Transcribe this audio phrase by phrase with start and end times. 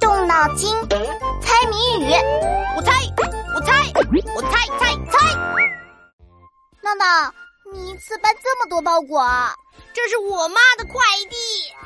[0.00, 0.74] 动脑筋，
[1.40, 2.12] 猜谜语。
[2.76, 2.92] 我猜，
[3.54, 3.92] 我猜，
[4.34, 5.36] 我猜猜猜。
[6.82, 7.32] 闹闹，
[7.72, 9.24] 你一次搬这么多包裹？
[9.92, 10.94] 这是我妈的快
[11.28, 11.36] 递。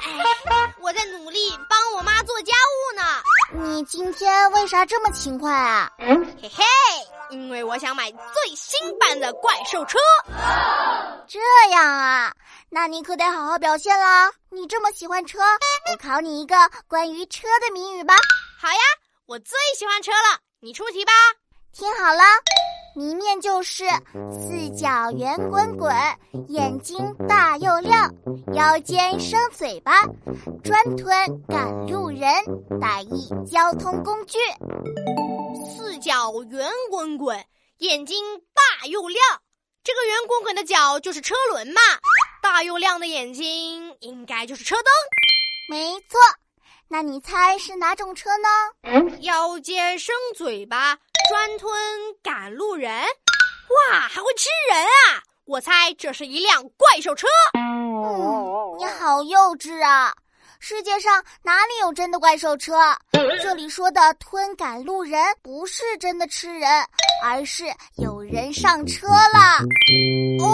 [0.00, 3.02] 哎，我在努力帮我妈做家务呢。
[3.66, 5.90] 你今天为啥这么勤快啊？
[5.98, 6.64] 嘿嘿，
[7.30, 9.98] 因为我想买最新版的怪兽车。
[11.26, 11.40] 这
[11.70, 12.32] 样啊，
[12.70, 14.30] 那你可得好好表现啦！
[14.50, 15.38] 你这么喜欢车，
[15.90, 16.56] 我考你一个
[16.88, 18.14] 关于车的谜语吧。
[18.60, 18.78] 好呀，
[19.26, 21.12] 我最喜欢车了，你出题吧。
[21.72, 22.22] 听好了，
[22.96, 23.84] 谜面就是
[24.30, 25.94] 四角圆滚滚，
[26.48, 28.12] 眼睛大又亮，
[28.54, 30.02] 腰间生嘴巴，
[30.62, 32.28] 专吞赶路人，
[32.80, 34.38] 打一交通工具。
[35.76, 37.44] 四角圆滚滚，
[37.78, 39.20] 眼睛大又亮。
[39.82, 41.80] 这个圆滚滚的角就是车轮嘛，
[42.44, 44.84] 大又亮的眼睛应该就是车灯。
[45.70, 46.20] 没错，
[46.88, 49.16] 那你猜是哪种车呢？
[49.20, 50.94] 腰间生嘴巴，
[51.30, 51.72] 专吞
[52.22, 52.92] 赶路人。
[53.90, 55.22] 哇，还会吃人啊！
[55.46, 57.26] 我猜这是一辆怪兽车。
[57.58, 60.12] 嗯，你好幼稚啊！
[60.60, 62.74] 世界上哪里有真的怪兽车？
[63.42, 66.70] 这里说的吞赶路人不是真的吃人，
[67.22, 67.64] 而是
[67.96, 69.60] 有人上车了。
[70.40, 70.53] 哦，原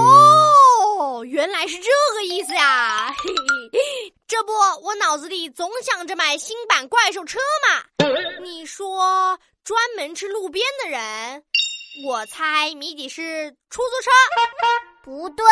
[1.61, 3.14] 来是这个意思呀！
[3.19, 3.28] 嘿
[3.70, 8.06] 嘿，这不，我脑子里总想着买新版怪兽车嘛。
[8.42, 11.44] 你说专门吃路边的人，
[12.06, 14.11] 我猜谜底是出租车。
[15.02, 15.44] 不对，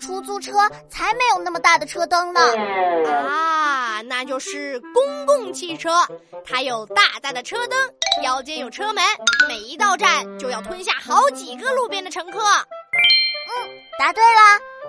[0.00, 0.52] 出租车
[0.90, 2.40] 才没有那么大的车灯呢。
[3.06, 6.04] 啊，那就是公共汽车，
[6.44, 7.78] 它有大大的车灯，
[8.24, 9.04] 腰间有车门，
[9.46, 12.40] 每一到站就要吞下好几个路边的乘客。
[13.56, 14.40] 嗯，答对了，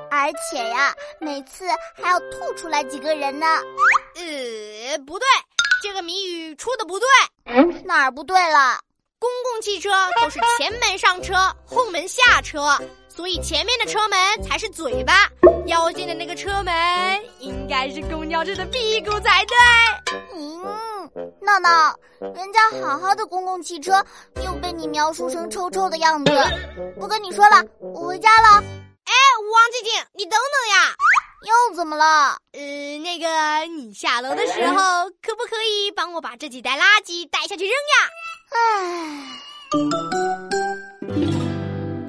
[0.10, 1.66] 而且呀，每次
[2.02, 3.46] 还要吐出来几个人呢。
[4.16, 5.28] 呃，不对，
[5.84, 7.08] 这个谜语出的不对。
[7.84, 8.80] 哪儿不对了？
[9.20, 9.90] 公共汽车
[10.22, 11.34] 都是前门上车，
[11.66, 15.30] 后门下车，所以前面的车门才是嘴巴，
[15.68, 16.74] 腰间的那个车门
[17.40, 19.56] 应该是公交车的屁股才对。
[20.34, 20.66] 嗯，
[21.42, 24.04] 闹闹，人家好好的公共汽车
[24.44, 26.32] 又被你描述成臭臭的样子。
[27.00, 28.62] 不跟你说了，我回家了。
[29.06, 29.14] 哎，
[29.54, 30.94] 王静静，你等等呀！
[31.46, 32.38] 又怎么了？
[32.52, 32.60] 呃，
[32.98, 34.76] 那个，你下楼的时候
[35.22, 38.10] 可不可以帮我把这几袋垃圾带下去扔呀？
[38.52, 39.40] 唉，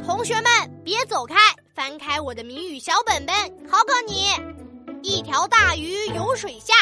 [0.05, 0.51] 同学们
[0.85, 1.37] 别走开，
[1.75, 3.37] 翻开我的谜语小本本，
[3.69, 4.31] 考考你：
[5.03, 6.75] 一条大鱼游水下，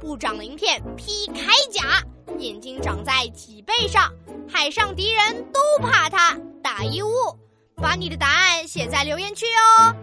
[0.00, 2.02] 不长鳞片披铠甲，
[2.38, 4.10] 眼睛长在脊背上，
[4.48, 6.34] 海上敌人都怕他。
[6.62, 7.08] 打一物，
[7.74, 9.94] 把你的答案写在留言区哦。